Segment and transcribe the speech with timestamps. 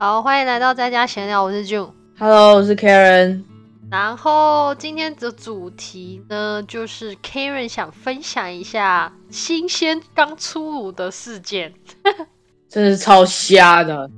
[0.00, 1.90] 好，欢迎来到在家闲聊，我是 June。
[2.16, 3.42] Hello，我是 Karen。
[3.90, 11.74] 然后今天的主题呢，就是 Karen 想分享一下新鲜刚出炉的事件。
[12.70, 14.08] 真是超瞎的。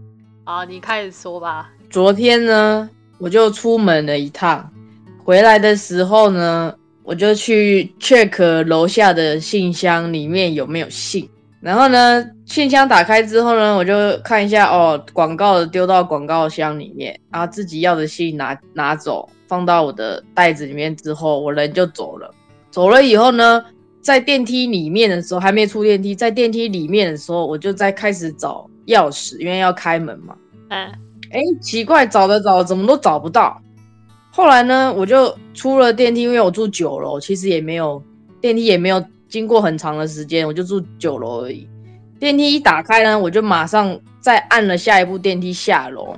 [0.44, 1.70] 好，你开始说吧。
[1.88, 4.70] 昨天呢，我就出门了一趟，
[5.24, 11.26] 回来的时候呢，我就去 check 楼下的信箱里面有没有信。
[11.60, 13.94] 然后呢，信箱打开之后呢，我就
[14.24, 22.30] 看一下哦，广告丢到广告箱里面，然后自己要的信拿拿走，放到我的袋子里面之后，我人就走了。
[22.70, 23.62] 走了以后呢，
[24.00, 30.34] 在电梯里面的时候，还没出电梯，在电梯里面的时候，我就在开始找钥匙，因为要开门嘛。
[30.70, 30.86] 嗯，
[31.30, 33.60] 哎，奇怪，找着找怎么都找不到。
[34.30, 38.02] 后来呢，我就出了电梯，因为我住九楼，其实也没有
[38.40, 41.66] 电梯，也没有经过很长的时间，我就住九楼而已。
[42.18, 46.14] 电梯一打开呢，我就马上再按了下一部电梯下楼。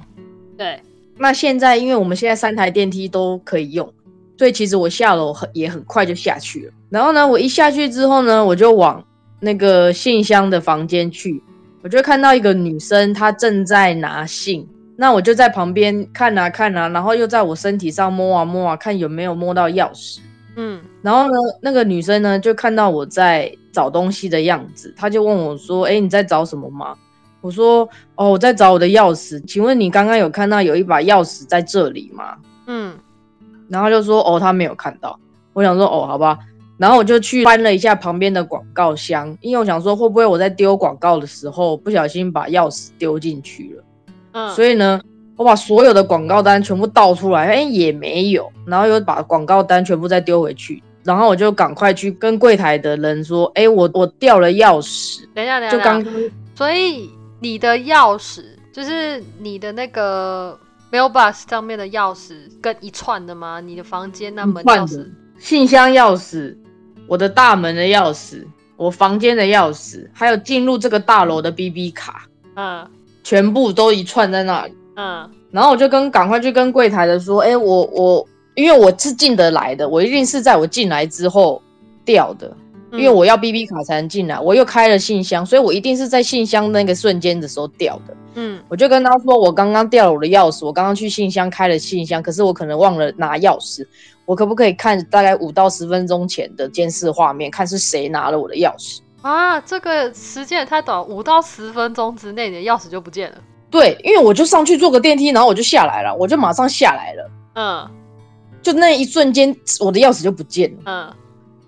[0.57, 0.81] 对，
[1.19, 3.93] 那现在因为我们现在三台电梯都可以用，
[4.37, 6.73] 所以其实我下楼很也很快就下去了。
[6.91, 9.05] 然后呢，我一下去之后呢，我就往
[9.39, 11.41] 那个信箱的房间去，
[11.83, 14.67] 我就看到一个女生，她正在拿信。
[14.97, 20.19] 那我就在旁边看啊看啊，然后又在我身体上摸啊摸啊，看有没有摸到钥匙。
[20.57, 26.95] 嗯，然后呢，那个女生呢就看到我在找东西的样子，她就问我说：“哎，你在找什么吗？”
[27.41, 29.43] 我说：“哦，我在找我的钥匙。
[29.47, 32.37] 请问你刚刚有看到有一把钥匙在这里吗？”
[32.67, 32.95] 嗯，
[33.69, 35.19] 然后就说：“哦，他没有看到。”
[35.55, 36.39] 我想说：“哦，好吧。”
[36.79, 43.85] 然后我就去翻了一下旁边的广告箱，因为我想说会不会我在丢广告的时候不小心把钥匙丢进去了。
[44.33, 45.01] 嗯，所以呢，
[45.43, 56.15] 我把所有的广告单全部倒出来，哎，也没有，然后又把广告单全部再丢回去，然后我就赶快去跟柜台的人说，哎，我我掉了钥匙，等一下，等一下，就刚刚
[56.55, 60.57] 所以你的钥匙就是你的那个
[60.93, 63.61] mailbox 上面的钥匙跟一串的吗？
[63.61, 65.11] 你的房间那门钥匙？
[65.41, 66.57] 信箱钥匙，
[67.09, 68.45] 我的大门的钥匙，
[68.77, 72.89] 我房间的钥匙，还有进入这个大楼的 BB 卡，嗯
[73.25, 74.75] 全部都一串在那里。
[74.95, 81.63] 嗯然后我就跟赶快去跟柜台的说，哎，我我因为我是进得来的，我一定是在我进来之后
[82.05, 82.51] 掉的。
[82.93, 88.15] 因为我要 B B 卡才能进来，我又开了信箱，所以我一定是在信箱那个瞬间的时候掉的。
[88.35, 93.87] 嗯我就跟他说，我刚刚掉了我的钥匙，我刚刚去信箱开了信箱，可是我可能忘了拿钥匙，
[94.27, 98.99] 我可不可以看大概五到十分钟前的监视画面，看是谁拿了我的钥匙？
[99.23, 103.39] 啊，这个时间也太短，五到十分钟之内你的钥匙就不见了。
[103.73, 107.91] 对，因为我就上去坐个电梯，然后我就下来了，我就马上下来了，嗯
[108.63, 110.79] 就那一瞬间我的钥匙就不见了。
[110.85, 111.13] 嗯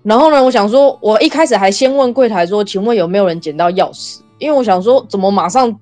[0.03, 4.19] 然后呢，我想说，我一开始还先问柜台说，请问有没有人捡到钥匙？
[4.37, 5.75] 因为我想说，怎么马上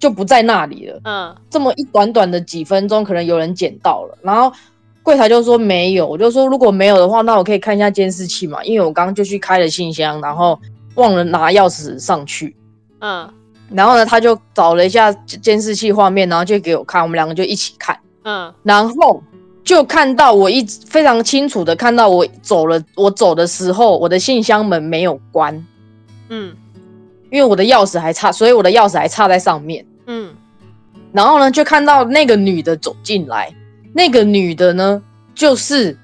[0.00, 1.00] 就不在那里了？
[1.04, 4.18] 嗯这么一短短的几分钟，可能有人捡到了。
[4.20, 4.52] 然后
[5.04, 10.58] 柜台就说没有，我就说如果没有的话，那我可以看一下监视器嘛，因为我刚刚就去开了信箱，然后
[10.96, 12.56] 忘了拿钥匙上去。
[12.98, 13.30] 嗯
[13.70, 18.52] 然后呢，他就找了一下监视器画面，然后就给我看，我们两个就一起看，嗯。
[18.62, 19.22] 然后
[19.62, 25.66] 就看到我一直非常清楚的看到我走了，我走的时候，我的信箱门没有关，
[26.28, 26.54] 嗯。
[27.30, 29.84] 因为我的钥匙还插，所以我的钥匙还插在上面。
[30.06, 30.34] 嗯。
[31.12, 33.54] 然后呢，就看到那个女的走进来，
[33.92, 35.02] 那个女的呢，
[35.34, 35.94] 就是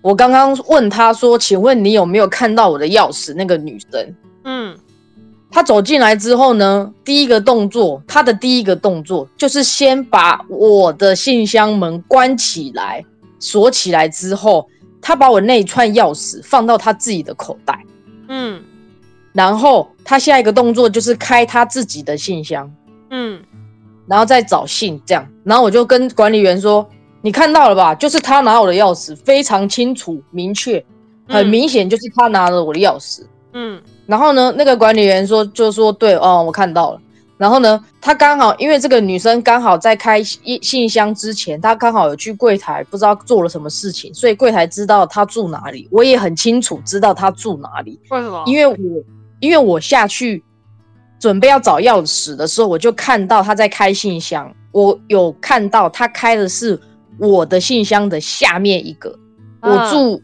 [0.00, 4.76] 我刚刚问她说：“请问你有没有看到我的钥匙？”那个女生，嗯
[5.54, 13.04] 她走进来之后呢，第一个动作，他的第一个动作就是先把我的信箱门关起来，
[13.38, 14.68] 锁起来之后，
[15.00, 17.78] 他把我那一串钥匙放到他自己的口袋，
[18.26, 18.60] 嗯
[19.32, 22.68] 然后他下一个动作就是开他自己的信箱。
[23.10, 23.40] 嗯
[24.08, 26.84] 然后再找信这样，然后我就跟管理员说
[27.22, 27.94] ：“你看到了吧？
[27.94, 30.84] 就是他拿我的钥匙，非常清楚明确，
[31.28, 33.22] 很明显就是他拿了我的钥匙。
[33.22, 33.28] 嗯
[34.06, 37.00] 然后呢，那个管理员说就说：“对哦，我看到了。”
[37.36, 47.98] 然后呢，他刚好因为这个女生刚好在开信信箱之前，她刚好有去柜台，不知道做了什么事情，所以柜台知道她住哪里，我也很清楚知道她住哪里。
[48.10, 48.44] 为什么？
[48.46, 48.76] 因为我
[49.40, 50.42] 因为我下去
[51.18, 56.80] 准备要找钥匙的时候，我就看到她在开信箱，我有看到她开的是
[57.18, 59.10] 我的信箱的下面一个。
[59.60, 60.22] 我嗯住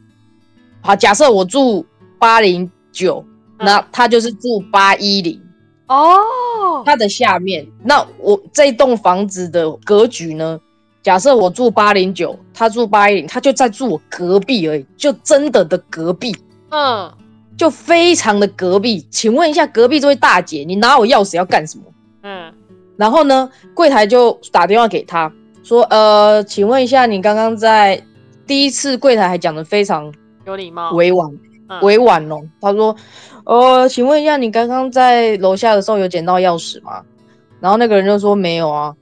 [0.80, 1.84] 好，假设我住
[2.20, 3.29] 八零九，嗯
[3.60, 5.40] 那他就是住八一零，
[5.86, 7.66] 哦，他的下面。
[7.84, 10.58] 那我这栋房子的格局呢？
[11.02, 16.36] 假设我住八零九，他住八一零，他就在住我隔壁而已，就真的的隔壁。
[16.70, 17.10] 嗯
[17.56, 19.06] 就非常的隔壁。
[19.10, 21.84] 请问一下，隔壁这位大姐，你拿我钥匙要干什么？
[22.22, 22.52] 嗯
[22.96, 25.30] 然后呢，柜台就打电话给他
[25.62, 28.02] 说，呃，请问一下，你刚刚在
[28.46, 30.12] 第一次柜台还讲的非常
[30.46, 31.40] 有礼貌，委婉，嗯
[31.82, 32.40] 委婉哦。
[32.60, 32.94] 他说，
[33.44, 37.02] 呃，请问一下，你刚刚在楼下的时候有捡到钥匙吗？
[37.60, 38.94] 然后那个人就说没有啊。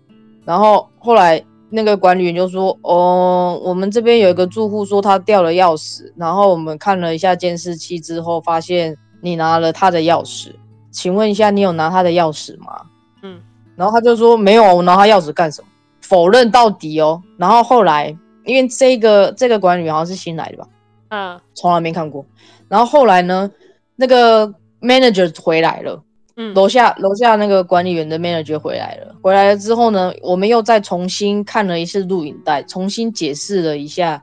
[0.45, 10.53] 然后后来那个管理员就说，哦，我们这边有一个住户说他掉了钥匙，然后我们看了一下监视器之后，发现你拿了他的钥匙，
[10.91, 12.81] 请问一下，你有拿他的钥匙吗？
[13.23, 13.41] 嗯，
[13.77, 15.69] 然后他就说没有啊，我拿他钥匙干什么？
[16.01, 17.23] 否认到底哦。
[17.37, 20.67] 然后后来因为这个这个管理员好像是新来的吧，
[21.11, 22.25] 嗯从来没看过。
[22.69, 23.51] 然后后来呢，
[23.97, 26.03] 那个 manager 回来了，
[26.37, 29.15] 嗯，楼下楼下那个管理员的 manager 回来了。
[29.21, 34.21] 回来了之后呢，我们又再重新看了一次录影带，重新解释了一下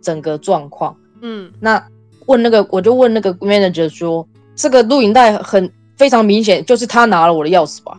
[0.00, 0.96] 整个状况。
[1.22, 1.82] 嗯那
[2.26, 7.98] 问那个，我就问那个 manager 说，这个录影带很非常明显，就是他拿了我的钥匙吧？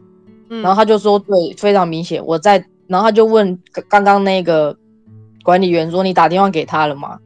[0.49, 2.23] 嗯，然后他就说，对，非常明显。
[2.25, 3.57] 我在，然后他就问
[3.89, 4.77] 刚刚那个
[5.43, 7.17] 管理员说，你打电话给他了吗？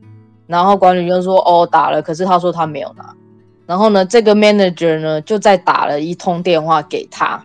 [0.52, 3.16] 然后管理员说，哦，打了，可是他说他没有拿。
[3.66, 7.42] 然后呢，这个 manager 呢就再打了一通电话给他，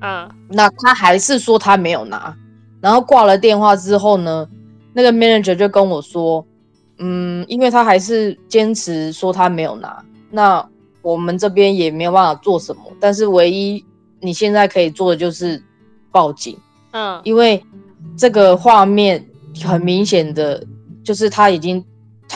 [0.00, 2.36] 啊那他还是说他没有拿。
[2.82, 4.46] 然后挂了电话之后呢，
[4.92, 6.44] 那个 manager 就跟我说，
[6.98, 10.64] 嗯，因为他还是坚持说他没有拿，那
[11.00, 12.82] 我们这边也没有办法做什么。
[13.00, 13.82] 但是唯一
[14.20, 15.62] 你现在可以做的就是
[16.12, 16.54] 报警，
[16.90, 17.64] 嗯因为
[18.14, 19.26] 这个画面
[19.64, 20.62] 很明显的
[21.02, 21.82] 就是他已经，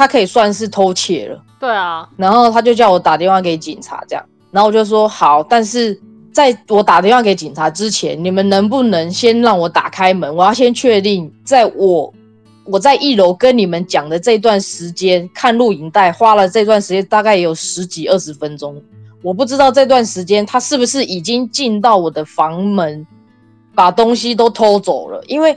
[0.00, 1.38] 他可以算是偷窃了。
[1.58, 6.00] 对啊，然后他就叫我打电话给警察，这样，然后我就说好，但是
[6.32, 10.34] 在我打电话给警察之前，你们能不能先让我打开门？
[10.34, 12.10] 我要先确定，在我
[12.64, 18.82] 我在一楼跟你们讲的这段时间，看录影带花了这段时间，大概也有十几二十分钟，
[19.20, 23.06] 我不知道这段时间他是不是已经进到我的房门，
[23.74, 25.54] 把东西都偷走了，因为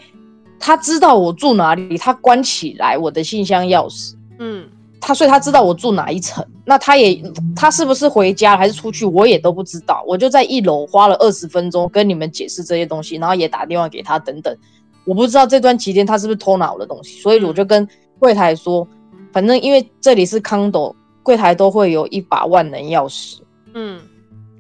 [0.60, 4.16] 他知道我住哪里，他关起来我的信箱钥匙。
[4.46, 4.66] 嗯
[5.00, 7.22] 他所以他知道我住哪一层，那他也
[7.56, 10.02] 他是不是回家还是出去，我也都不知道。
[10.08, 14.58] 我就在一楼花了二十分钟跟你们解释这些东西，然后也打电话给他等等。
[15.06, 17.86] 我不知道这段期间他是不是偷拿我的东西，所以我就跟
[18.18, 18.88] 柜台说，
[19.34, 23.40] 反正因为这里是 condo，柜台都会有一把万能钥匙，
[23.74, 24.00] 嗯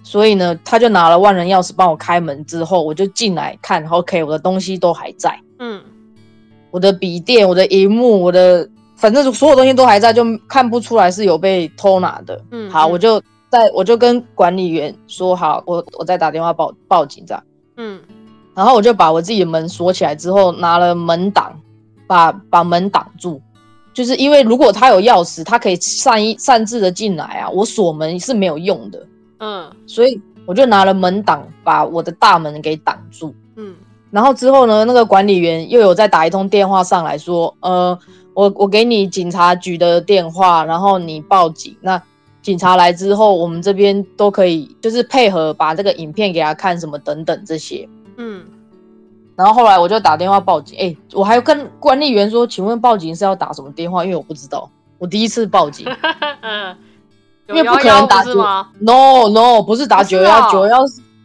[0.03, 5.39] 所以呢，他就拿了万能钥匙帮我开门之后，我就进来看，OK，我的东西都还在。
[5.59, 5.81] 嗯
[6.69, 8.68] 我的笔电、我的荧幕、我的
[9.03, 12.41] 反正所有东西都还在，就看不出来是有被偷拿的。
[12.51, 17.44] 嗯，好，嗯我就在我就跟管理员说好，我我再打电话报报警这样。
[17.75, 18.00] 嗯
[18.55, 21.59] 然后我就把我自己的门锁起来之后，拿了门挡，
[22.07, 23.41] 把把门挡住。
[23.94, 29.05] 就是因为如果他有钥匙，他可以擅一擅自的进来啊，我锁门是没有用的，
[29.39, 33.35] 嗯所以我就拿了门挡把我的大门给挡住。
[33.57, 33.75] 嗯
[34.11, 37.97] 然后之后呢，那个管理员又有再打一通电话上来说，呃，
[38.33, 41.75] 我我给你警察局的电话，然后你报警。
[41.81, 42.01] 那
[42.41, 47.88] 警察来之后，我们这边都可以就是配合把这个影片给他看，什么等等这些。
[48.18, 48.44] 嗯
[49.35, 54.03] 然后后来我就打电话报警，哎，我还跟管理员说，请问报警是要打什么电话？
[54.03, 54.69] 因为我不知道，
[55.00, 55.88] 我第一次报警。
[56.41, 56.75] 嗯，
[57.47, 60.79] 因为不可能打不是吗？No No，不是打九幺哦九幺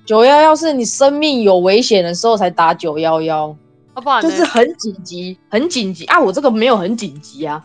[0.07, 3.55] 九幺幺，是你生命有危险的时候才打九幺幺。
[3.99, 6.21] 要不然就是很紧急，很紧急啊！
[6.21, 7.65] 我这个没有很紧急啊，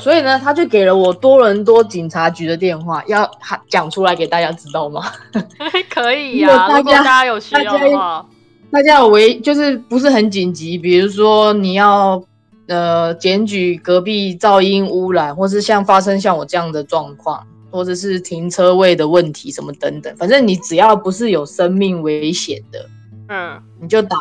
[0.00, 5.04] 所以呢，他就给了我多伦多警察局的电话，要他讲出来给大家知道吗？
[5.88, 8.26] 可以呀，大家如果大家有需要的话，
[8.72, 12.20] 大家有危就是不是很紧急，比如说你要
[12.66, 22.84] 呃检举隔壁噪音污染，或是像发生像我这样的状况，或者是停车位的问题什么等等，反正你只要不是有生命危险的，
[23.28, 24.16] 嗯你就打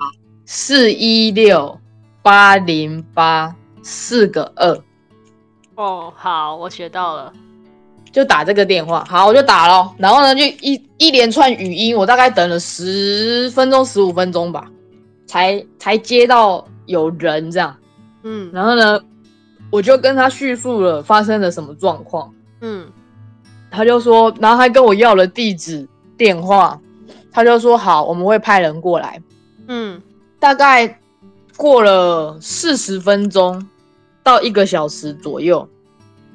[0.50, 1.78] 四一六
[2.22, 4.82] 八零八四个二。
[5.76, 7.34] 哦，好，我学到了。
[8.14, 14.72] 就打这个电话，好，我就打了，然后呢，就一一连串语音，我大概等了十分钟、十五分钟吧，
[15.28, 17.76] 才才接到有人这样，
[18.24, 18.50] 嗯。
[18.54, 19.02] 然后呢，
[19.70, 22.88] 我就跟他叙述了发生了什么状况，嗯。
[23.70, 25.86] 他就说，然后他跟我要了地址、
[26.18, 26.80] 电话，
[27.34, 29.22] 他就说好，我们会派人过来，
[29.68, 30.02] 嗯
[30.40, 31.00] 大概
[31.56, 33.66] 过了四十分钟
[34.24, 35.68] 到一个小时左右，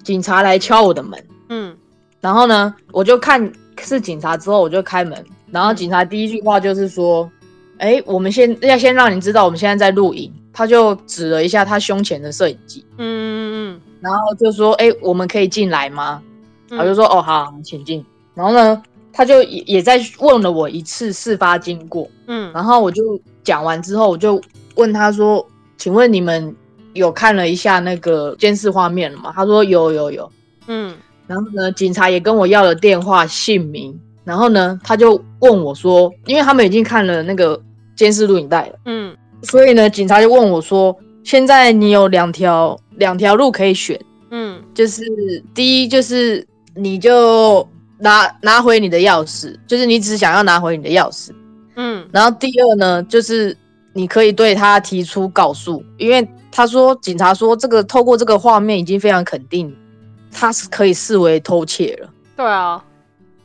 [0.02, 1.24] 警察来敲我的门。
[1.48, 1.76] 嗯
[2.20, 5.24] 然后呢，我就看是警察之后，我就开门。
[5.50, 7.30] 然后警察第一句话就是说
[7.78, 16.22] ：“哎，我们先要先让你知道我们现在在录影。”他就指了一下他胸前的摄影机，嗯嗯嗯然后就说：“哎，我们可以进来吗？”
[16.70, 18.04] 嗯，我就说：“哦，好，请进。”
[18.34, 18.82] 然后呢，
[19.12, 24.40] 他就也也在问了我一次事发经过，嗯然后我就讲完之后，我就
[24.74, 25.46] 问他说
[25.76, 26.54] ：“请问你们
[26.94, 30.30] 有看了一下那个监视画面了吗？”他说：“有有有。
[30.66, 30.94] 嗯”
[31.26, 37.60] 然后呢，警察也跟我要了电话、姓名，然后呢，他就问我说：“因为他们已经看了那个
[37.96, 43.98] 监视录影带了，嗯所以呢，警察就问我说：现在你有两条两条路可以选。”
[44.34, 45.02] 嗯就是
[45.54, 47.68] 第一就是你就
[47.98, 51.30] 拿拿回你的钥匙，就是你只想要拿回你的钥匙。
[52.12, 53.56] 嗯然后第二呢，就是
[53.94, 59.74] 你可以对他提出告诉，因为他说警察说这个透过这个画面已经非常肯定，
[60.30, 62.08] 他是可以视为偷窃了。
[62.36, 62.84] 对啊，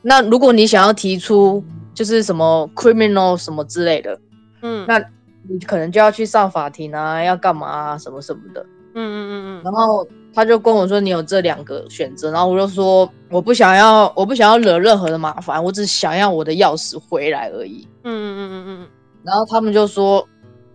[0.02, 4.20] 那如果你想要提出就是什么 criminal 什么之类的，
[4.62, 5.02] 嗯那
[5.50, 8.66] 你可能就要去上法庭啊，要干嘛啊，什么什么的。
[8.94, 17.88] 嗯嗯嗯嗯然后他就跟我说你有这两个选择，然后我就说我不想要，我不想要惹任何的麻烦，我只想要我的钥匙回来而已。
[18.10, 18.88] 嗯嗯嗯嗯
[19.24, 20.26] 然后他们就说，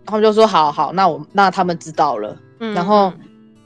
[0.05, 3.11] 他们就说好好，那我那他们知道了，嗯，然后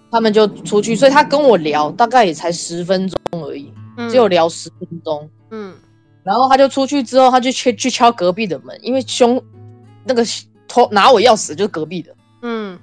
[0.10, 3.74] 他们就出去，所以他跟我聊大概也才十分钟而已，
[4.10, 5.30] 只有聊十分钟。
[5.52, 5.76] 嗯。
[6.24, 9.42] 然后他就出去之后，他就去去敲隔壁的门，因为凶
[10.04, 10.24] 那个
[10.68, 12.80] 偷拿我钥匙就是隔壁的，嗯。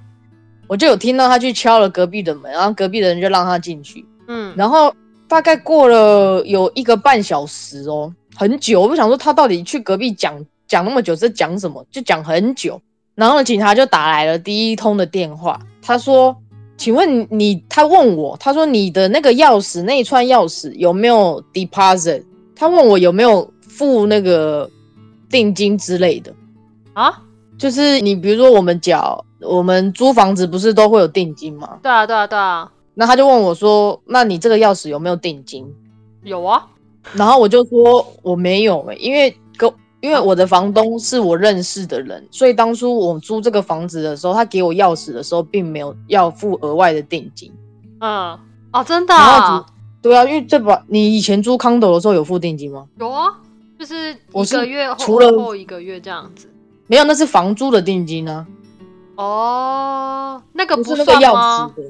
[0.67, 4.05] 我就有听到他去敲了隔壁的门，然后隔壁的人就让他进去。
[4.27, 4.53] 嗯。
[4.57, 4.93] 然后
[5.27, 8.81] 大概过了有一个半小时哦，很久。
[8.81, 11.85] 我就想说他到底去隔壁讲讲那么久是讲什么？
[11.91, 12.81] 就讲很久。
[13.15, 16.35] 然后呢，警察就打来了第一通的电话，他说
[16.77, 22.23] ：“请问你？”他问我，他说：“你的那个钥匙那一串钥匙有没有 deposit？”
[22.55, 24.69] 他问我有没有付那个
[25.29, 26.33] 定金之类的。
[26.93, 27.21] 啊，
[27.57, 31.79] 就是你比如说我们缴我们租房子不是都会有定金吗？
[31.81, 35.65] 对啊对啊对啊，那他就问我说：“那你这个钥匙有没有定金？”
[36.23, 36.65] 有啊，
[37.13, 39.35] 然后我就说我没有诶、因为跟
[40.05, 47.51] 因为我的房东是我认识的人，所以当初我租这个房子的时候，他给我钥匙的时候，并没有要付额外的定金。
[47.99, 48.37] 嗯
[48.71, 49.15] 哦真的
[50.03, 52.85] 对啊，因为这把你以前租康斗的时候有付定金吗？
[52.99, 53.35] 有啊，
[53.79, 56.47] 就是我一个月后除了后一个月这样子。
[56.85, 58.45] 没有，那是房租的定金啊，
[59.15, 61.73] 哦，那个不是那个钥匙？
[61.73, 61.83] 的，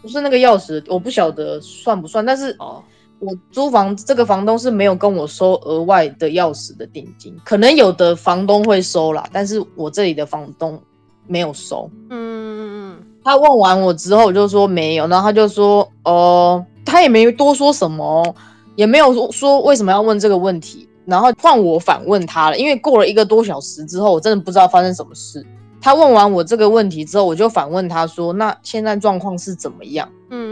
[0.00, 2.82] 不是那个钥匙，我不晓得算不算，但是哦，
[3.20, 10.80] 我租房这个房东是没有跟我收额外的钥匙的定金，可能有的房东会收啦，但是我这里的房东
[11.26, 11.90] 没有收。
[12.10, 12.60] 嗯嗯
[12.92, 18.34] 嗯他问完我之后，我就说没有，然后他就说哦，他也没多说什么哦，
[18.76, 25.44] 也没有说说为什么要问这个问题，然后换我反问他了，因为过了一个多小时之后，我真的不知道发生什么事。
[25.80, 30.47] 他问完我这个问题之后，我就反问他说：“那现在状况是怎么样？”嗯嗯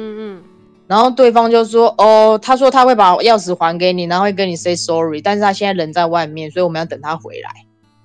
[0.86, 7.50] 然后对方就说：“哦，他说他会把钥匙还给你，然后会跟你 say sorry，但是他现在人在外面，所以我们要等他回来。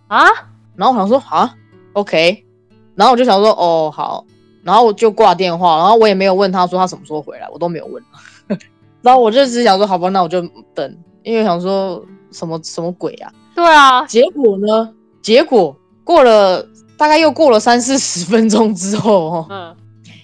[0.10, 0.28] 嗯啊，”
[0.76, 1.56] 然后我想说：“啊
[1.94, 2.46] ，OK。”
[2.96, 4.26] 然后我就想说：“哦，好。”
[4.64, 8.04] 然后我就挂电话，然后我也没有问他说他什么时候回来，我都没有问。
[9.02, 10.40] 然后我就只是想说：“好吧，那我就
[10.76, 14.94] 等，因为想说什么什么鬼啊？”对啊，结果呢？
[15.22, 16.64] 结果过了
[16.98, 19.76] 大概又过了三四十分钟之后，哦，嗯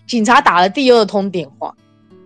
[0.08, 1.74] 警察打了第二通电话，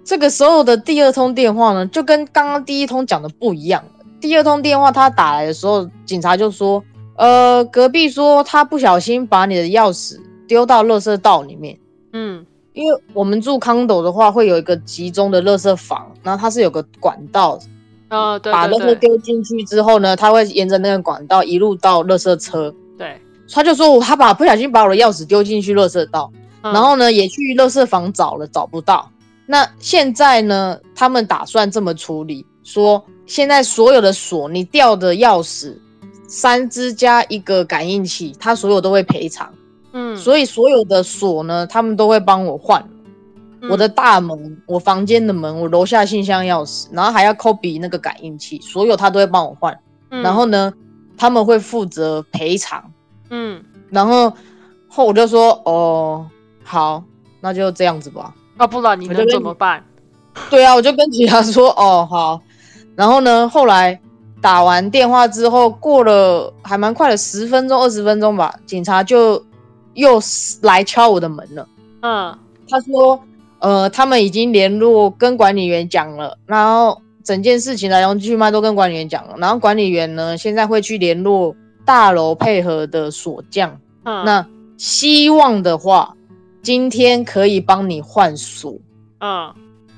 [0.04, 4.06] 这个时候的第二通电话呢，就跟刚刚第一通讲的不一样了。
[4.20, 6.84] 第二通电话他打来的时候，警察就说
[7.18, 11.78] ：“呃，隔壁说他不小心把你的钥匙丢到垃圾道里面，
[12.14, 17.60] 嗯因为我们住康斗的话会有一个集中的垃圾房，然后它是有个管道，
[18.08, 22.74] 呃，对把垃圾丢进去之后呢，他会沿着那个管道一路到垃圾车。
[22.98, 23.20] 对，
[23.52, 26.32] 他就说他把不小心把我的钥匙丢进去垃圾道，
[26.62, 29.11] 嗯然后呢，也去垃圾房找了，找不到。
[29.52, 35.76] 那现在呢，他们打算这么处理，说现在所有的锁，你掉的钥匙
[36.26, 39.54] 三只加一个感应器，他所有都会赔偿。
[39.92, 42.82] 嗯，所以所有的锁呢，他们都会帮我换。
[43.60, 49.78] 嗯我的大门、我房间的门、我楼下信箱钥匙，然后还要 copy 那个感应器，所有他都会帮我换。
[50.12, 50.72] 嗯然后呢，
[51.18, 52.90] 他们会负责赔偿。
[53.30, 54.32] 嗯然后
[54.88, 56.26] 后我就说，哦，
[56.64, 57.04] 好，
[57.42, 58.34] 那就这样子吧。
[58.62, 59.84] 啊，不然你能怎么办？
[60.52, 62.40] 对啊，我就跟警察说，哦，好。
[62.96, 64.00] 然后呢，后来
[64.40, 69.44] 打完电话之后，过了还蛮快的，十分钟、二十分钟吧，警察就
[69.96, 70.22] 又
[70.62, 71.68] 来敲我的门了。
[72.04, 72.38] 嗯
[72.70, 73.20] 他说，
[73.60, 83.80] 呃，他们已经联络跟管理员讲了，然后整件事情来龙去脉都跟管理员讲了，然后管理员呢现在会去联络大楼配合的锁匠。
[84.06, 84.46] 嗯，那
[84.78, 86.16] 希望的话，
[86.62, 88.76] 今天可以帮你换锁。
[89.20, 89.54] 嗯。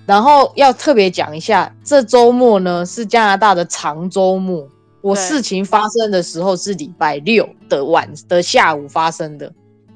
[0.05, 4.67] 然后要特别讲一下，这周末呢是加拿大的长周末，
[5.00, 9.50] 我事情发生的时候是礼拜六的晚的下午发生的，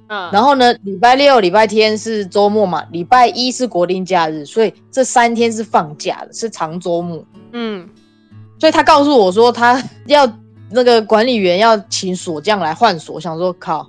[0.08, 7.22] 嗯，然后呢，礼拜六、礼拜天是周末嘛，礼拜一是国定假日，所以这三天是放假的，是长周末。
[7.52, 7.90] 嗯。
[8.58, 10.26] 所以他告诉我说，他要
[10.72, 13.86] 那个管理员要请锁匠来换锁，想说靠，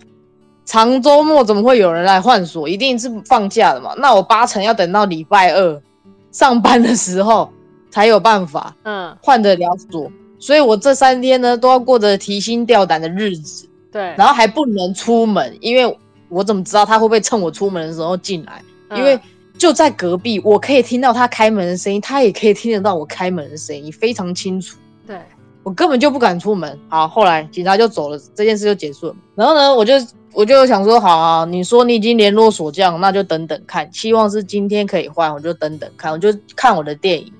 [0.68, 2.68] 长周末怎么会有人来换锁？
[2.68, 3.94] 一定是放假的嘛。
[3.96, 5.82] 那我八成要等到礼拜二
[6.30, 7.50] 上班的时候
[7.90, 15.98] 才有办法嗯，换得了锁，所以我这三天呢都要过着提心吊胆的日子，对，然后还不能出门，因为
[16.28, 18.62] 我怎么知道他会不会趁我出门的时候进来？
[18.94, 19.20] 因为嗯
[19.56, 24.76] 就在隔壁，我可以听到他开门的声音，他也可以听得到我开门的声音，非常清楚。
[25.06, 25.18] 对，
[25.62, 26.78] 我根本就不敢出门。
[26.90, 29.16] 好，后来警察就走了，这件事就结束了。
[29.34, 29.94] 然后呢，我就
[30.38, 37.32] 我就想说，好啊，你说你已经联络锁匠，那就等等看，希望是今天可以换，我就等等看，我就看我的电影。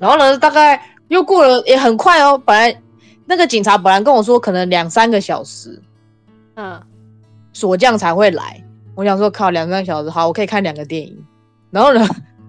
[0.00, 2.82] 然后呢，大概又过了也很快哦，本来
[3.26, 5.80] 那个警察本来跟我说可能两三个小时
[6.56, 6.82] 嗯
[7.52, 8.60] 锁匠才会来，
[8.96, 11.16] 我想说靠，两三个小时，好，我可以看两个电影。
[11.70, 12.04] 然后呢，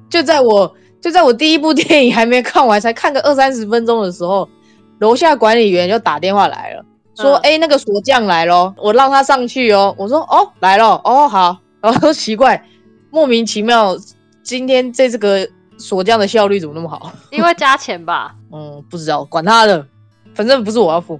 [0.09, 4.49] 就在我就在我第一部电影还没看完，才看个二三十分钟的时候，
[4.97, 6.83] 楼下管理员就打电话来了，
[7.17, 12.63] 说：“嗯哎、那个锁匠来咯，我让他上去哦。”我说：“哦，来了，哦好。”然后说 奇怪，
[13.11, 13.95] 莫名其妙，
[14.43, 15.47] 今天这这个
[15.77, 17.11] 锁匠的效率怎么那么好？
[17.31, 19.85] 因为加钱吧，嗯，不知道，管他的，
[20.33, 21.19] 反正不是我要付。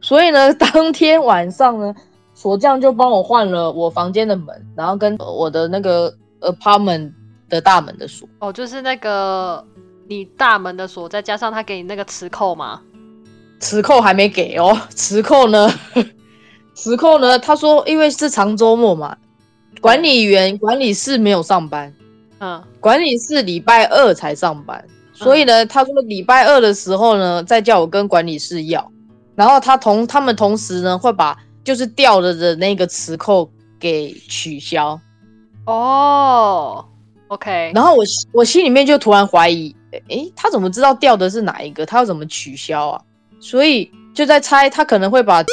[0.00, 1.94] 所以呢， 当天晚上呢，
[2.34, 7.12] 锁匠就帮我换了我房间的门，然后跟我的那个 apartment
[7.48, 8.28] 的大门的锁。
[8.38, 9.64] 哦，就是那个
[10.06, 12.80] 你大门的锁，再加上他给你那个磁扣嘛，
[13.58, 15.68] 磁扣还没给哦， 磁扣呢？
[16.74, 17.38] 磁扣呢？
[17.38, 19.16] 他说因为是长周末嘛，
[19.80, 21.92] 管理员管理室没有上班，
[22.38, 24.84] 嗯管理室礼拜二才上班，
[25.14, 28.92] 所以呢，他说礼拜二的时候呢，再叫我跟管理室要，
[29.34, 35.00] 然后他同他们同时呢会把就是掉了的那个磁扣给取消，
[35.64, 36.84] 哦
[37.28, 39.74] ，OK，然后我我心里面就突然怀疑，
[40.08, 41.86] 诶，他怎么知道掉的是哪一个？
[41.86, 43.02] 他要怎么取消啊？
[43.40, 45.44] 所以就在猜他可能会把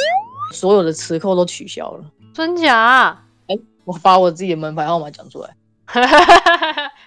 [0.51, 2.03] 所有的磁扣都取消了。
[2.33, 3.19] 真假？
[3.47, 5.49] 哎我把我自己的门牌号码讲出来。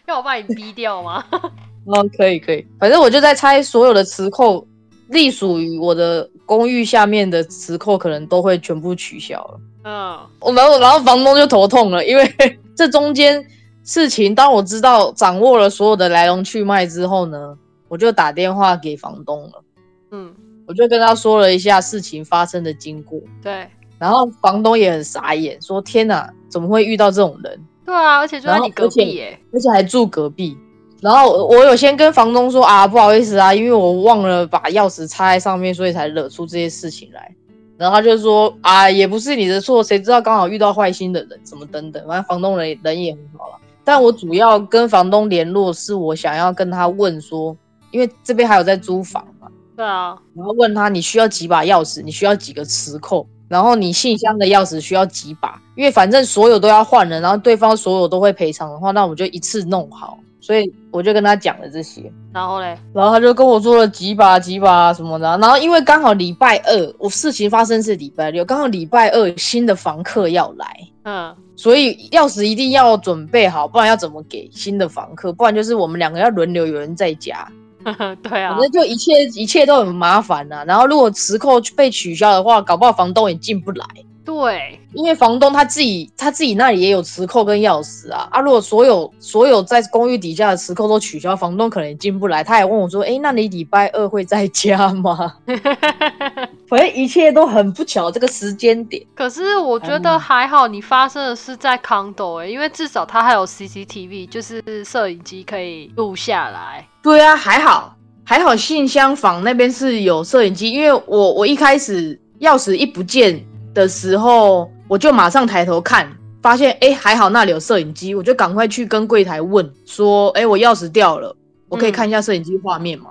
[0.06, 1.24] 要我把你逼掉吗？
[1.86, 4.66] 哦，可以可以，反正我就在猜所有的磁扣，
[5.08, 9.60] 隶属于我的公寓下面的磁扣，可能都会全部取消了。
[9.84, 12.34] 嗯我然后然后房东就头痛了，因为
[12.76, 13.44] 这中间
[13.84, 17.56] 事情，当我知道掌握了所有的来龙去脉之后呢，
[17.88, 19.62] 我就打电话给房东了，
[20.10, 20.34] 嗯，
[20.66, 23.66] 我就跟他说了一下事情发生的经过，对
[23.98, 27.58] 然后房东也很傻眼，说天哪，怎么会遇到这种人？
[27.84, 30.56] 对啊，而且就在你隔壁耶，而且还住隔壁。
[31.00, 37.32] 然后我我有先跟房东说啊，不好意思啊，因为我忘了把钥匙插在上面，所以才惹出这些事情来。
[37.76, 42.02] 然后他就说啊，也不是你的错，谁知道刚好遇到坏心的人，什么等等。
[42.08, 43.58] 反正房东人人也很好了。
[43.84, 47.54] 但我主要跟房东联络，是我想要跟他问说，
[47.90, 49.35] 因为这边还有在租房嘛，
[49.76, 60.18] 对啊，然后问他你需要几把钥匙，你需要几个磁扣，然后你信箱的钥匙需要几把，因为反正所有都要换了，然后对方所有都会赔偿的话，那我就一次弄好。
[60.38, 75.32] 所以我就跟他讲了这些，然后嘞，然后他就跟我说了几把几把什么的，然后因为刚好礼拜二，我事情发生是礼拜六，刚好礼拜二新的房客要来，嗯所以钥匙一定要准备好，不然要怎么给新的房客？
[75.32, 77.50] 不然就是我们两个要轮流有人在家，
[78.22, 83.86] 对啊反，正就一切一切都很麻烦呐、然后如果磁扣被取消的话，搞不好房东也进不来，
[84.24, 88.40] 对，因为房东他自己他自己那里也有磁扣跟钥匙啊啊！
[88.40, 92.42] 如果所有所有在公寓底下的磁扣都取消，房东可能也进不来。
[92.42, 95.34] 他也问我说：“哎，那你礼拜二会在家吗？”
[96.68, 99.00] 反正一切都很不巧，这个时间点。
[99.14, 106.86] 可是我觉得嗯还好，你发生的是在 condo 哎、因为至少它还有 CCTV，就是摄影机可以录下来。
[107.02, 113.40] 对啊，还好还好，信箱房那边是有摄影机，因为我我一开始钥匙一不见
[113.72, 116.10] 的时候，我就马上抬头看，
[116.42, 121.36] 发现哎还好那里有摄影机，我就赶快去跟柜台问说，哎我钥匙掉了，
[121.68, 123.10] 我可以嗯看一下摄影机画面吗？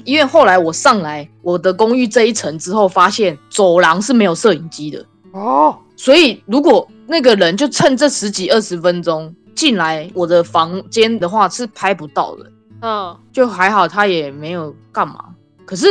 [0.00, 12.50] 嗯，因为后来我上来我的公寓这一层之后，发现走廊是没有摄影机的，哦，所以如果那个人就趁这十几二十分钟进来我的房间的话，是拍不到的。
[12.82, 15.24] 嗯，就还好，他也没有干嘛。
[15.66, 15.86] 可是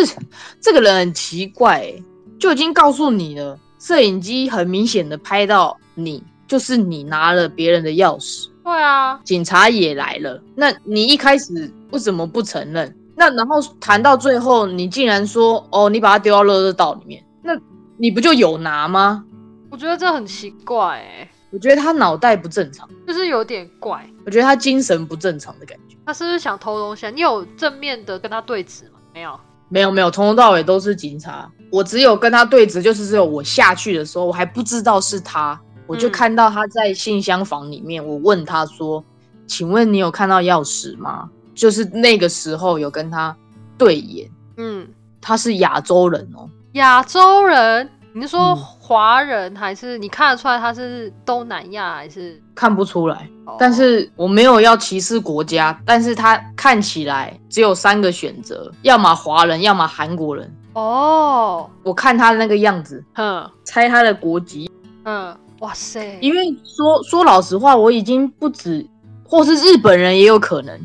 [0.59, 2.03] 这个人很奇怪、欸，
[2.39, 10.41] 就已经告诉你了，摄影机很明显的拍到你，就是你拿了别人的钥匙，对啊，警察也来了。
[10.55, 12.93] 那你一开始为什么不承认？
[13.19, 17.51] 那然后谈到最后，你竟然说哦，你把它丢到垃圾道里面，那
[17.97, 19.25] 你不就有拿吗？
[19.69, 24.09] 我觉得这很奇怪哎，我觉得他脑袋不正常，就是有点怪。
[24.25, 25.97] 我觉得他精神不正常的感觉。
[26.05, 27.09] 他是不是想偷东西啊？
[27.09, 28.99] 你有正面的跟他对峙吗？
[29.13, 31.51] 没有，没有没有，从头到尾都是警察。
[31.73, 38.03] 我只有跟他对峙，就是只有我下去的时候，我还不知道是他，我就嗯看到他在信箱房里面。
[38.03, 39.03] 我问他说
[39.45, 41.29] ：“请问你有看到钥匙吗？”
[41.59, 43.35] 就是那个时候有跟他
[43.77, 44.87] 对眼，嗯，
[45.19, 46.49] 他是亚洲人哦。
[46.73, 48.57] 亚洲人，你是说嗯。
[48.89, 52.41] 华人还是你看得出来他是东南亚还是？
[52.55, 53.57] 看不出来，哦。
[53.59, 60.49] 但是我没有要歧视国家，但是他看起来只有三个选择，要么华人，要么韩国人。
[60.73, 64.71] 哦，我看他的那个样子，哼，猜他的国籍，
[65.03, 68.83] 嗯，哇塞，因为说说老实话，我已经不止，
[69.23, 70.79] 或是日本人也有可能，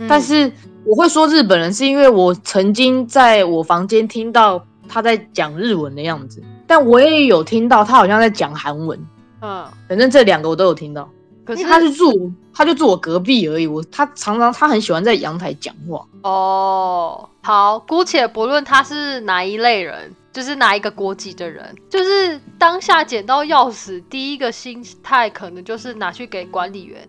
[0.00, 0.50] 嗯但是
[0.84, 8.98] 我会说日本人，是因为我曾经在我房间听到他在讲日文的样子，但我也有听到他好像在讲韩文，
[9.42, 11.08] 嗯，反正这两个我都有听到。
[11.44, 13.66] 可是他是住，他就住我隔壁而已。
[13.66, 16.06] 我他常常他很喜欢在阳台讲话。
[16.22, 27.08] 哦，好，姑且不论他是哪一类人，就是哪一个国籍的人，就是当下捡到钥匙，第一个心态可能就是拿去给管理员，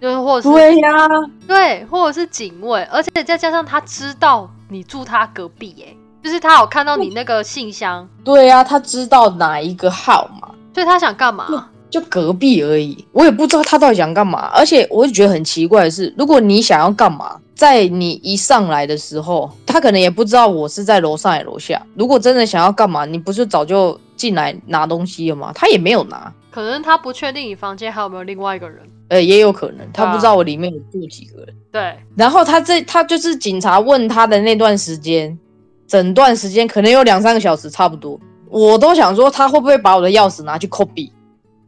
[0.00, 0.90] 就是或者是对呀、
[1.46, 11.68] 对，或者是警卫，而且再加上他知道你住他隔壁，哎，就是他有看到你那个信箱，对呀、他知道哪一个号码，所以他想干嘛？
[11.90, 13.04] 就隔壁而已。
[13.10, 14.48] 我也不知道他到底想干嘛。
[14.54, 21.84] 而且我就觉得很奇怪的是，如果你想要干嘛，在你一上来的时候，他可能也不知道我是在楼上还是楼下。
[21.96, 25.50] 如果真的想要干嘛，你不是早就进来拿东西了吗？
[25.52, 26.32] 他也没有拿。
[26.50, 28.84] 可能他不确定你房间还有没有另外一个人。
[29.08, 31.54] 呃，也有可能他啊不知道我里面有住几个人。
[31.72, 35.36] 对，然后他这他就是警察问他的那段时间，
[35.86, 41.10] 整段时间可能有两三个小时差不多，我都想说他会不会把我的钥匙拿去 copy。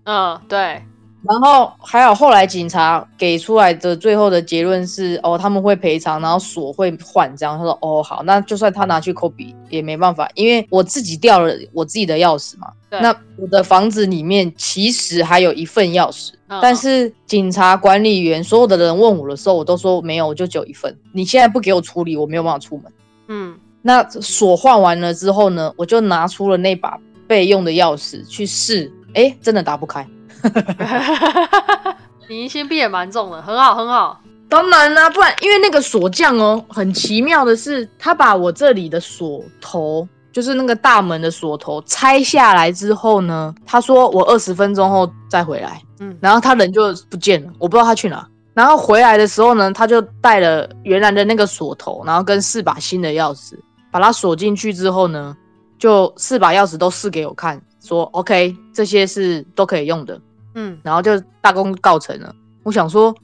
[0.04, 0.82] 嗯，对，
[1.24, 7.56] 然后还有，后来警察给出来的最后的结论是，哦，他们会赔偿，然后锁会换，这样。
[7.56, 12.72] 他说，哦，好，那就算他拿去 copy 也没办法，因为我自己掉了我自己的钥匙嘛。
[12.90, 20.98] 对那我的房子里面其实还有一份钥匙，嗯但是警察管理员所有的人问我的时候，我都说没有，我就只有一份。
[21.12, 22.92] 你现在不给我处理，我没有办法出门。
[23.28, 30.06] 嗯，那锁换完了之后呢，我就拿出了那把备用的钥匙去试，哎，真的打不开。
[32.28, 34.20] 你疑心病也蛮重的，很好，很好。
[34.48, 48.28] 当然啦、不然因为那个锁匠哦，很奇妙的是，他把我这里的锁头，就是那个大门的锁头拆下来之后呢，他说我二十分钟后再回来，嗯，然后他人就不见了，我不知道他去哪。
[48.52, 53.54] 然后回来的时候呢，他就带了原来的那个锁头，然后跟四把新的钥匙，
[53.90, 55.34] 把它锁进去之后呢，
[55.78, 60.20] 就四把钥匙都试给我看，说 OK，这些是都可以用的。
[60.54, 62.34] 嗯，然后就大功告成了。
[62.62, 63.14] 我想说，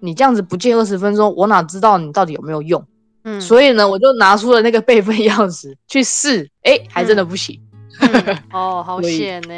[0.00, 2.84] 你这样子不见二十分钟，我哪知道你到底有没有用？
[3.24, 7.60] 嗯，所以呢，我就拿出了那个备份钥匙去试，哎，还真的不行。
[8.00, 9.54] 嗯哦，好险呢。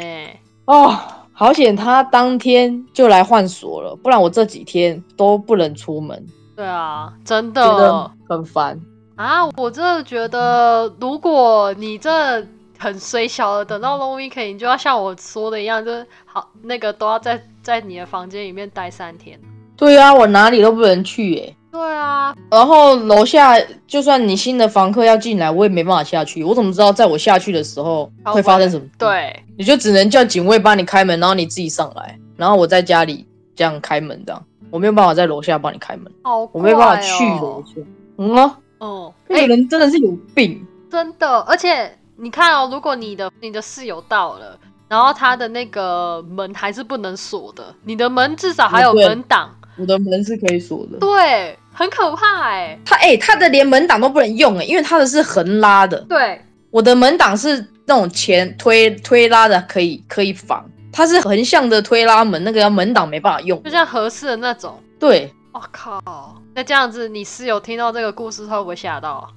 [0.65, 0.97] 哦，
[1.31, 8.79] 好险，他当天就来换锁了，不然我这几天都不能出门，对啊，真的很烦。
[9.15, 12.41] 啊，我真的觉得，如果你这
[12.81, 19.39] 很衰小的，等到 long weekend，你就要像我说的一样，就是好那个都要在在你的房间里面待三天。
[19.77, 21.55] 对啊，我哪里都不能去耶。
[21.71, 26.43] 对啊，然后楼下就算你新的房客要进来，我也没办法下去。
[26.43, 37.63] 我怎么知道在我下去的时候会发生什么？，对，你就只能叫警卫帮你开门，然后你自己上来，然后我在家里这样开门，这样我没有办法在楼下帮你开门，好、我没有办法去哦楼。
[37.65, 37.81] 下。
[38.17, 40.65] 嗯啊，哦，那个人真的是有病。
[40.89, 44.55] 真的，而且你看哦，如果你的你的室友到了，
[44.87, 52.79] 然后他的那个门还是不能锁的，你的门至少还有门挡，我的门是可以锁的，对，很可怕哎。
[52.85, 57.57] 他哎、他的连门挡都不能用哎，因为他的是横拉的，对，我的门挡是
[57.87, 60.63] 那种前推推拉的，可以可以防。
[60.93, 63.71] 它是横向的推拉门，那个门挡没办法用就。
[63.71, 64.79] 像合适的那种。
[64.99, 69.27] 对，我、靠，那这样子，你室友听到这个故事，他会不会吓到啊？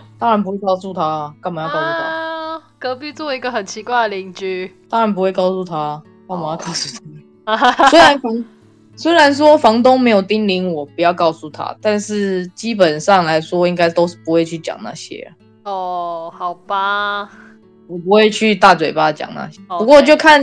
[0.18, 1.88] 当然不会告诉他啊，干嘛要告诉他？
[1.88, 4.74] 啊，隔壁住一个很奇怪的邻居。
[4.88, 7.02] 当然不会告诉他啊，干嘛要告诉
[7.44, 7.86] 他？
[7.88, 8.44] 虽然房
[8.94, 15.70] 虽然说房东没有叮咛我不要告诉他，但是基本上来说，应该都是不会去讲那些啊。
[15.70, 17.30] 哦，好吧，
[17.86, 19.60] 我不会去大嘴巴讲那些。
[19.68, 20.42] 不过就看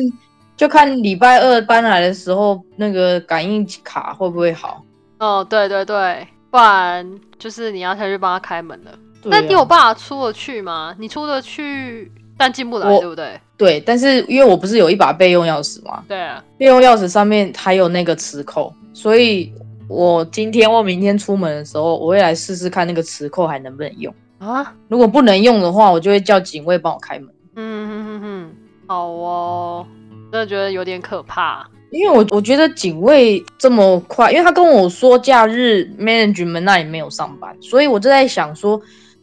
[0.57, 4.83] 就看礼拜二搬来的时候，那个感应卡会不会好。
[5.19, 8.91] 哦，对对对，不然就是你要下去帮他开门了。
[9.25, 10.95] 那你有办法出得去吗？
[10.97, 13.39] 你出得去，但进不来，对不对？
[13.57, 16.03] 对，但是因为我不是有一把备用钥匙吗？
[16.07, 19.53] 对啊，备用钥匙上面还有那个磁扣，所以
[19.89, 24.13] 我今天或明天出门的时候，我会来试试看那个磁扣还能不能用。
[24.37, 27.27] 啊，如果不能用的话，我就会叫警卫帮我开门。
[27.57, 28.55] 嗯哼哼哼，
[28.87, 29.85] 好哦，
[30.31, 31.67] 真的觉得有点可怕。
[31.91, 38.79] 因为我我觉得警卫这么快，因为他跟我说假日 management 那里没有上班，所以我就在想说，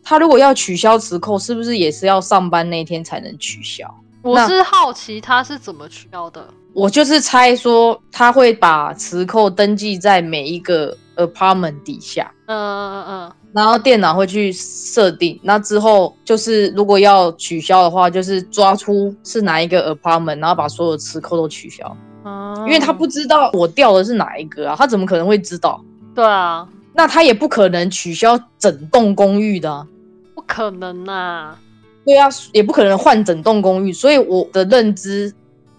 [0.08, 3.92] 他如果要取消磁扣，是不是也是要上班那天才能取消？
[4.22, 6.46] 我是好奇他是怎么取消的。
[6.72, 25.82] 我就是猜说他会把磁扣登记在每一个 apartment 底下，嗯嗯嗯然后电脑会去设定，那之后就是如果要取消的话，就是抓出是哪一个 apartment，然后把所有磁扣都取消，嗯，因为他不知道我掉的是哪一个啊，他怎么可能会知道？
[26.14, 29.86] 对啊，那他也不可能取消整栋公寓的、
[30.46, 31.56] 可能呐、
[32.04, 35.34] 对啊，也不可能换整栋公寓，所以我的认知，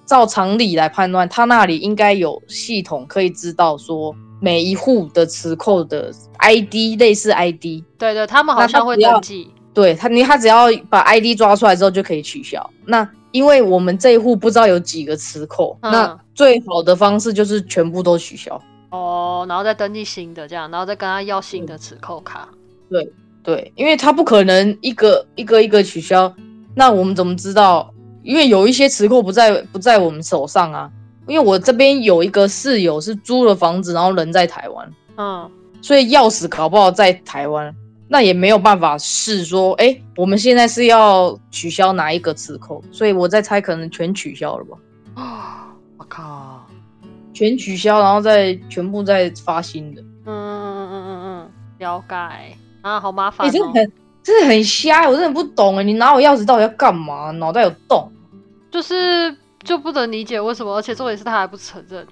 [0.06, 9.49] 照常理来判断，他那里应该有系统可以知道说每一户的磁扣的 ID 类似 ID，对对，他们好像会登记。
[9.73, 12.67] 对他，你他只要把 ID 抓出来之后就可以取消。
[12.86, 18.60] 那因为我们这一户不知道有几个磁扣，嗯那最好的方式就是全部都取消。
[18.89, 22.49] 哦，然后再登记新的这样，然后再跟他要新的磁扣卡。
[22.89, 23.08] 对，
[23.75, 26.33] 因为他不可能一个一个一个取消，
[26.75, 27.93] 那我们怎么知道？
[28.23, 30.91] 因为有一些磁扣不在不在我们手上啊。
[31.27, 37.75] 因为我这边有一个室友是租了房子，然后人在台湾，嗯，所以钥匙搞不好在台湾，
[38.07, 42.81] 那也没有办法试说，哎，我们现在是要取消哪一个磁扣？
[42.93, 44.77] 所以我在猜，可能全取消了吧。
[45.15, 46.65] 啊，我靠，
[47.33, 50.01] 全取消，然后再全部再发新的。
[50.01, 52.57] 嗯嗯嗯嗯嗯，了解
[52.88, 53.52] 啊，好麻烦、你、哦。
[53.52, 53.91] 真的很，
[54.23, 57.32] 真的很瞎，我真的不懂哎，你拿我钥匙到底要干嘛？
[57.32, 58.12] 脑袋有洞？
[58.71, 62.06] 就是就不能理解为什么，而且重点是他还不承认。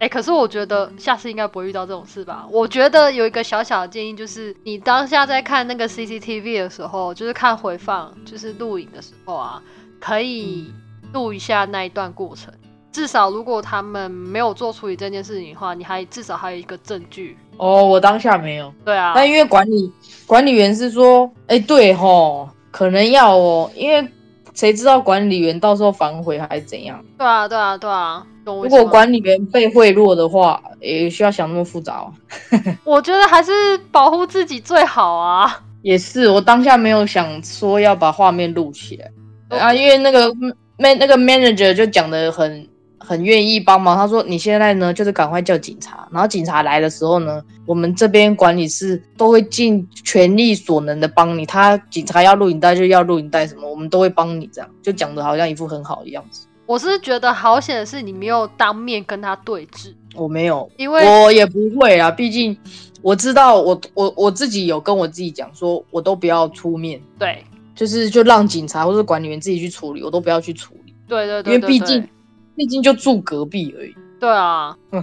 [0.00, 2.44] 哎、可是我觉得下次应该不会遇到这种事吧？
[2.50, 9.62] 我觉得有一个小小的建议，就是你当下在看那个 CCTV 的时候，就是看回放，就是录影的时候啊，
[10.00, 10.70] 可以
[11.12, 12.52] 录一下那一段过程。
[12.92, 17.38] 至少如果他们没有做处理这件事情的话，你还至少还有一个证据。
[17.56, 19.92] 哦，我当下没有，对啊，但因为管理
[20.26, 24.06] 管理员是说，哎，对吼，可能要哦，因为
[24.54, 27.04] 谁知道管理员到时候反悔还是怎样？
[27.18, 28.24] 对啊，对啊，对啊。
[28.46, 32.12] 如果管理员被贿赂的话，也需要想那么复杂哦。
[32.84, 33.50] 我觉得还是
[33.90, 35.62] 保护自己最好啊。
[35.80, 39.10] 也是，我当下没有想说要把画面录起来
[39.48, 40.30] 哦啊，因为那个
[40.76, 42.68] man 那个 manager 就讲的很
[43.04, 43.96] 很愿意帮忙。
[43.96, 51.44] 他说你现在呢就是赶快叫警察，然后警察来的时候呢，我们这边管理室都会尽全力所能的帮你。
[51.44, 56.46] 他警察要录影带就要录影带，什么我们都会帮你，这样就讲的好像一副很好的样子。
[56.66, 62.56] 我是觉得好险的是你没有当面跟他对峙，我没有，因为我也不会啊，毕竟
[63.02, 66.98] 我知道我我我自己有跟我自己讲说，我都不要出面。
[67.18, 72.08] 对就是就让警察或者管理员自己去处理，我都不要去处理，对对对因为毕竟
[72.56, 73.94] 毕竟就住隔壁而已。
[74.20, 75.02] 对啊，嗯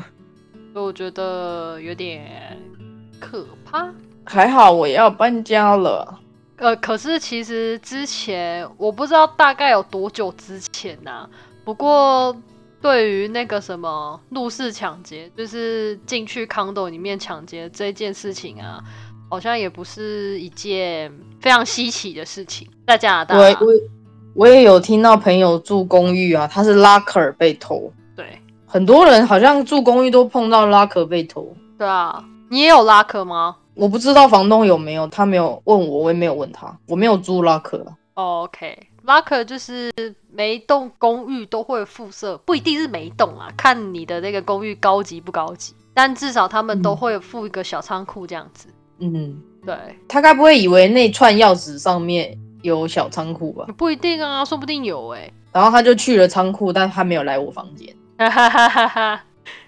[0.73, 2.57] 所以我觉得有点
[3.19, 3.93] 可怕。
[4.23, 6.19] 还好我要搬家了，
[6.57, 11.27] 呃，可是其实之前我不知道大概有多久之前呐、
[11.65, 12.35] 不过
[12.79, 18.81] 对于那个什么入室抢劫，就是进去 condo 里面抢劫这件事情啊，
[19.29, 21.11] 好像也不是一件
[21.41, 23.73] 非常稀奇的事情，在加拿大啊、我我
[24.33, 28.25] 我也有听到朋友住公寓啊，他是 locker 被偷，对
[28.65, 31.53] 很多人好像住公寓都碰到 locker 被偷。
[31.77, 33.57] 对啊，你也有拉克吗？
[33.73, 37.93] 我不知道房东有没有，他没有问我，我也没有问他，我没有租 locker 啊。
[38.13, 39.91] OK，locker 就是
[40.31, 48.67] 每一栋公寓都会附设，不一定是每一栋啊，看你的那个公寓高级不高级，但至少他们都嗯会附一个小仓库这样子。
[48.99, 49.75] 嗯，对，
[50.07, 53.65] 他该不会以为那串钥匙上面有小仓库吧？
[53.77, 57.87] 不一定啊，说不定有哎、然后他就去了仓库，但他没有来我房间。
[58.17, 59.23] 哈哈哈哈哈，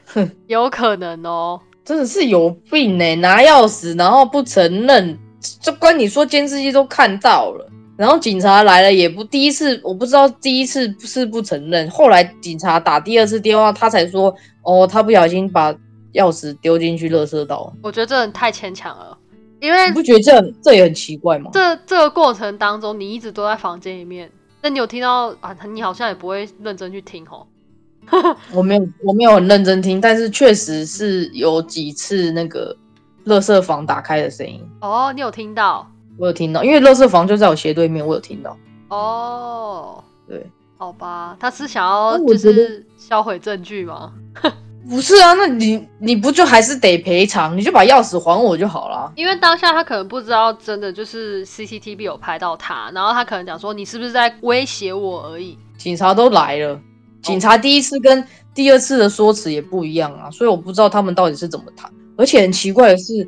[0.05, 1.59] 哼， 有可能哦。
[1.83, 5.19] 真的是有病呢、拿钥匙然后不承认，
[5.59, 15.73] 这关你说监视器都看到了，然后警察来了也不第一次，我不知道第一次是不承认，后来警察打第二次电话，他才说哦，他不小心把
[16.13, 19.17] 钥匙丢进去垃圾道，我觉得这人太牵强了，
[19.63, 21.49] 因为你不觉得这这也很奇怪吗？
[21.53, 24.29] 这这个过程当中，你一直都在房间里面，
[24.61, 25.55] 那你有听到啊？
[25.71, 27.47] 你好像也不会认真去听哦。
[28.53, 32.75] 我没有我没有很认真听，但是确实是有几次那个
[33.23, 35.89] 乐色房打开的声音，哦，你有听到？
[36.17, 38.57] 我有听到，因为乐色房就在我斜对面，我有听到。
[38.89, 40.45] 哦，对，
[40.77, 44.11] 好吧，他是想要就是销毁证据吗？
[44.89, 47.57] 不是啊，那你你不就还是得赔偿？
[47.57, 49.11] 你就把钥匙还我就好了。
[49.15, 55.57] 因为当下他可能不知道真的就是 CCTV 有拍到他，然后他可能讲说你是不是在威胁我而已。
[55.77, 56.79] 警察都来了，
[57.21, 61.89] 警察第一次跟第二次的说辞也不一样啊，所以我不知道他们到底是怎么谈。
[62.15, 63.27] 而且很奇怪的是，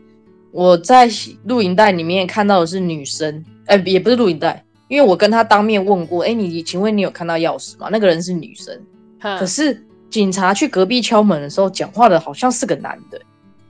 [0.52, 1.10] 我在
[1.46, 7.88] 录影带里面看到的是女生，哎、也不是录影带，因为我跟他当面问过，哎、你请问你有看到钥匙吗？
[7.92, 8.80] 那个人是女生，
[9.40, 9.84] 可是
[10.16, 13.20] 警察去隔壁敲门的时候，讲话的好像是个男的。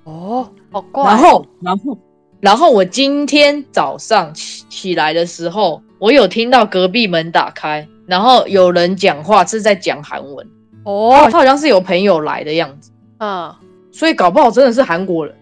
[0.04, 1.04] 哦，好怪。
[1.04, 1.98] 然后，然后，
[2.40, 10.48] 然后我今天早上起起来的时候，我有听到隔壁门打开，然后有人讲话是在讲韩文，
[10.84, 13.52] 哦，他好像是有朋友来的样子，嗯，
[13.92, 15.36] 所以搞不好真的是韩国人。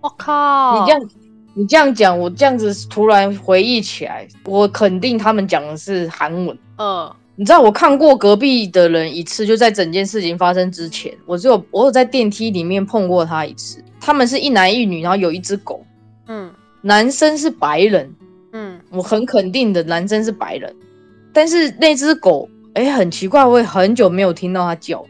[0.00, 1.10] 我靠，你这样，
[1.52, 6.58] 你这样讲，我这样子突然回忆起来，我肯定他们讲的是韩文。
[6.78, 13.82] 嗯你知道我看过隔壁的人一次，就在整件事情发生之前，我只有我有在电梯里面碰过他一次。
[13.98, 15.82] 他们是一男一女，然后有一只狗，
[16.26, 16.52] 嗯。
[16.82, 18.14] 男生是白人，
[18.52, 18.78] 嗯。
[18.90, 20.70] 我很肯定的，男生是白人，
[21.32, 25.02] 但是那只狗，哎、很奇怪，我也很久没有听到它叫，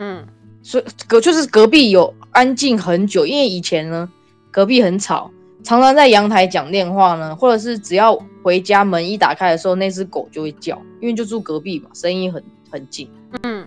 [0.00, 0.26] 嗯。
[0.64, 4.10] 所以隔就是隔壁有安静很久，因为以前呢
[4.50, 5.30] 隔壁很吵，
[5.62, 13.08] 常常在阳台讲电话呢，或者是只要回家门一打开的时候，那只狗就会叫，因为就住隔壁嘛，声音很很近。
[13.42, 13.66] 嗯，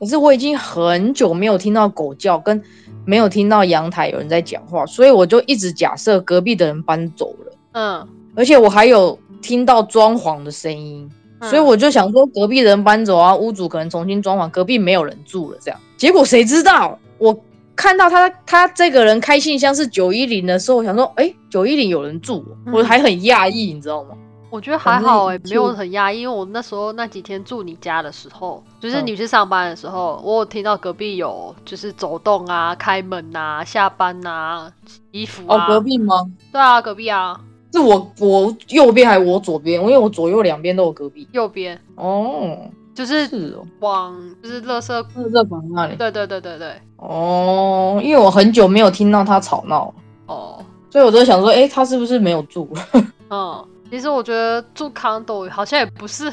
[0.00, 2.62] 可是我已经很久没有听到狗叫，跟
[3.04, 7.52] 没有听到阳台有人在讲话，所以我就一直假设隔壁的人搬走了。
[7.72, 11.08] 嗯而且我还有听到装潢的声音，
[11.40, 15.78] 嗯所以我就想说隔壁的人搬走啊，屋主可能重新装潢，隔壁没有人住了这样。
[15.96, 17.38] 结果谁知道，我
[17.76, 24.16] 看到他他这个人开信箱是九一零的时候，我想说，哎，九一零有人住我还很讶异，你知道吗？
[24.54, 35.66] 我觉得还好哎、反正没有很压抑，因为我那时候那几天住你家的时候，就是嗯你去上班的时候，我有听到隔壁有就是走动啊、开门啊、下班啊、洗衣服啊哦，啊。
[35.66, 36.14] 隔壁吗？
[36.52, 37.36] 对啊，隔壁啊，
[37.72, 39.80] 是我我右边还是我左边？
[39.82, 41.26] 因为我左右两边都有隔壁。
[41.32, 42.56] 右边哦，
[42.94, 44.92] 就是是哦，往就是垃圾。
[45.16, 45.96] 垃圾房那里。
[45.96, 49.92] 对对对对对，哦，因为我很久没有听到他吵闹，
[50.26, 52.68] 哦，所以我都想说，哎，他是不是没有住？
[53.30, 56.28] 嗯，其实我觉得住 condo 好像也不是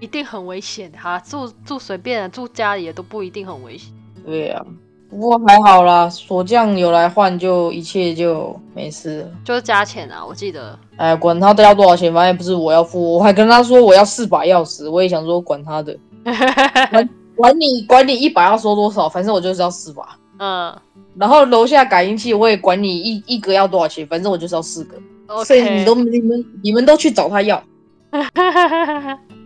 [0.00, 3.90] 一定很危险哈，住住随便的住家里也都不一定很危险。
[4.26, 4.62] 对呀、
[5.08, 9.28] 不过还好啦，锁匠有来换，就一切就没事了。
[9.42, 10.78] 就是加钱啊，我记得。
[10.98, 13.14] 哎，管他的要多少钱，反正也不是我要付。
[13.14, 15.96] 我还跟他说我要四把钥匙，我也想说管他的，
[17.34, 20.18] 管你管你一把要收多少，反正我就是要四把。
[20.38, 20.78] 嗯
[21.18, 24.98] 然后楼下感应器我也管你一一个要多少钱，反正我就是要四个。
[25.44, 27.62] 所以你都你们你们都去找他要，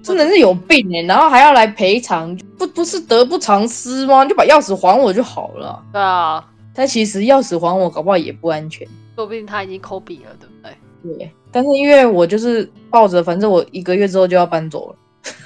[0.03, 4.25] 真的是有病哎、然后还要来赔偿，不不是得不偿失吗？
[4.25, 5.83] 就把钥匙还我就好了。
[5.93, 8.87] 对啊，但其实钥匙还我，搞不好也不安全。
[9.16, 11.19] 说不定他已经抠笔了，对不对？
[11.19, 14.97] 对，但是因为我就是抱着，反正我一个月之后就要搬走了。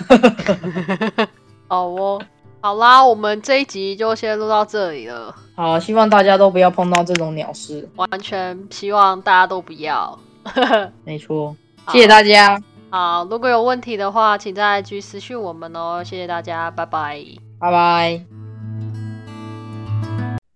[1.67, 2.21] 好哦，
[2.61, 7.89] 好啦，我们这一集就先录到这里了，好，希望大家都不要碰到这种鸟事。
[7.97, 10.17] 完全希望大家都不要。
[11.05, 11.57] 没错，
[11.89, 17.25] 谢谢大家，好，如果有问题的话，请在 IG 私讯我们哦，谢谢大家，拜拜。
[17.59, 18.44] 拜拜。